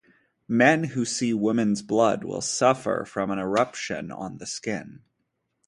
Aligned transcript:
Men 0.47 0.83
who 0.85 1.05
see 1.05 1.31
women's 1.31 1.83
blood 1.83 2.23
will 2.23 2.41
suffer 2.41 3.05
from 3.05 3.29
an 3.29 3.37
eruption 3.37 4.11
on 4.11 4.39
the 4.39 4.47
skin. 4.47 5.03